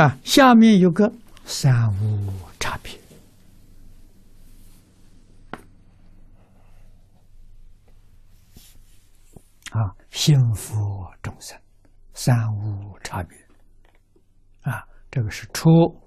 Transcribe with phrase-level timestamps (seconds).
[0.00, 1.12] 啊，下面有个
[1.44, 2.98] 三无差别。
[9.72, 11.60] 啊，幸福众生
[12.14, 13.36] 三无差别。
[14.62, 15.68] 啊，这个是出《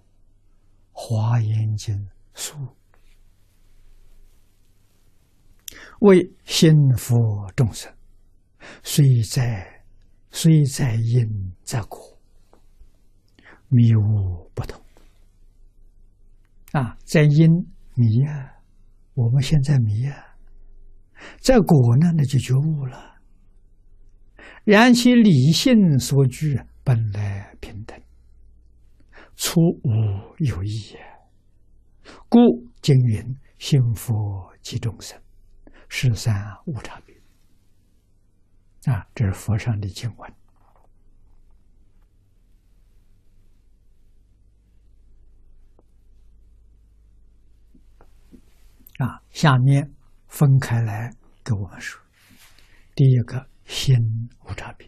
[0.92, 1.96] 华严经》
[2.34, 2.58] 书，
[6.00, 7.16] 为幸福
[7.56, 7.94] 众生，
[8.82, 9.86] 虽在
[10.32, 12.13] 虽在因在果。
[13.74, 14.82] 迷悟不同
[16.72, 17.50] 啊，在因
[17.96, 18.52] 迷啊，
[19.14, 20.16] 我们现在迷啊，
[21.40, 23.14] 在果呢，那就觉悟了。
[24.64, 28.00] 然其理性所具，本来平等，
[29.36, 29.90] 出无
[30.40, 31.00] 有异也。
[32.30, 32.40] 故
[32.82, 34.14] 经云：“幸福
[34.62, 35.20] 即众生，
[35.90, 36.34] 十三
[36.66, 37.16] 无差别。”
[38.92, 40.34] 啊，这是佛上的经文。
[49.00, 49.92] 啊，下面
[50.28, 51.12] 分开来
[51.44, 52.02] 给我们说。
[52.96, 53.96] 第一个心
[54.46, 54.88] 无差别，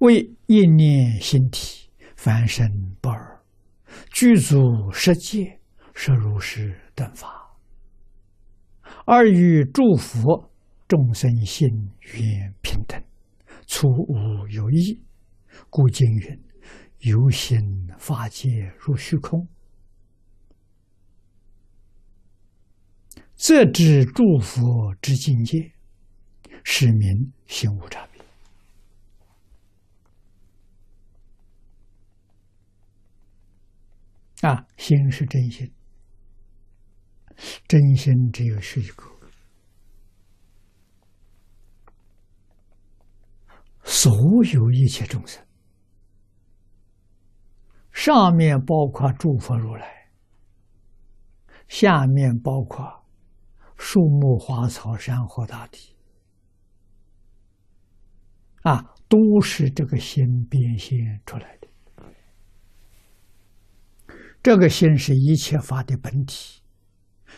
[0.00, 2.68] 为一念心体，凡身
[3.00, 3.40] 不二，
[4.12, 5.60] 具足十界，
[5.94, 7.56] 摄如是等法，
[9.06, 10.50] 二与诸佛
[10.86, 11.66] 众生心
[12.00, 13.02] 缘平等，
[13.66, 15.02] 粗无有异。
[15.70, 16.44] 故经云
[17.00, 17.58] ：“由心
[17.98, 19.48] 法界入虚空。”
[23.38, 25.70] 则知诸佛之境界，
[26.64, 28.20] 是名心无差别。
[34.40, 35.72] 啊，心是真心，
[37.68, 39.04] 真心只有是一个。
[43.84, 44.12] 所
[44.52, 45.40] 有一切众生，
[47.92, 50.10] 上面包括诸佛如来，
[51.68, 52.97] 下面包括。
[53.78, 55.96] 树木、花草、山河大地，
[58.62, 61.68] 啊，都是这个心变现出来的。
[64.42, 66.60] 这个心是一切法的本体，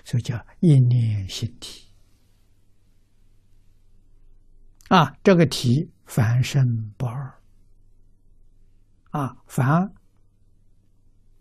[0.05, 1.87] 所以叫一念心体。
[4.89, 6.65] 啊，这个体凡身
[6.97, 7.41] 不二。
[9.11, 9.93] 啊，凡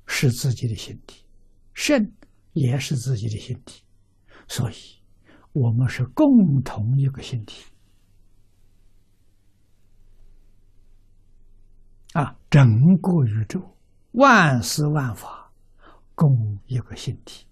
[0.08, 1.26] 是自己的心体，
[1.74, 2.12] 圣
[2.54, 3.84] 也是自己的心体。
[4.50, 4.74] 所以，
[5.54, 7.64] 我们是共同一个心体
[12.14, 12.36] 啊！
[12.50, 12.68] 整
[12.98, 13.62] 个宇宙，
[14.14, 15.52] 万事万法，
[16.16, 17.46] 共一个心体，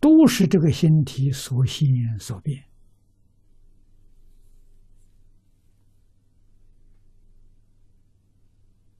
[0.00, 1.88] 都是这个心体所现
[2.18, 2.64] 所变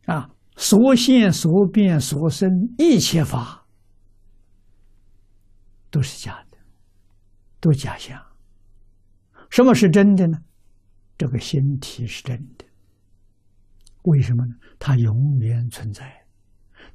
[0.04, 0.31] 啊！
[0.56, 2.48] 所现所变所生
[2.78, 3.62] 一切法。
[5.92, 6.56] 都是假的，
[7.60, 8.20] 都假象。
[9.50, 10.38] 什么是真的呢？
[11.19, 12.64] 这个心体是真的。
[14.04, 14.54] 为什么呢？
[14.78, 16.26] 它永远存在，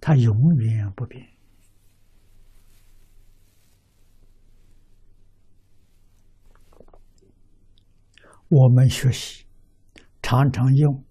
[0.01, 1.25] 它永远不变。
[8.49, 9.45] 我们学习
[10.23, 11.05] 常常用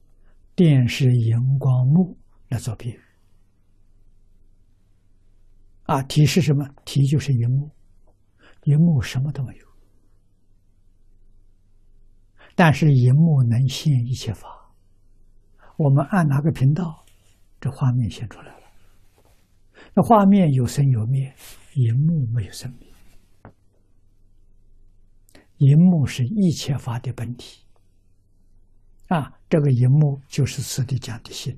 [0.57, 2.19] 电视荧光幕
[2.49, 3.01] 来做比喻。
[5.85, 6.69] 啊，体是什么？
[6.85, 7.76] 体就是荧幕。
[8.67, 9.67] 银幕什么都没有，
[12.55, 14.73] 但是银幕能现一切法。
[15.77, 17.05] 我们按哪个频道，
[17.61, 18.67] 这画面现出来了。
[19.95, 21.35] 那画面有生有灭，
[21.75, 23.53] 银幕没有生灭。
[25.59, 27.63] 荧幕是一切法的本体。
[29.09, 31.57] 啊，这个银幕就是此地讲的心。